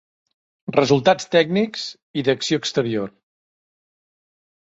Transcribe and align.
Resultats 0.77 1.27
tècnics 1.35 1.83
i 2.21 2.23
d'acció 2.29 2.61
exterior. 2.63 3.13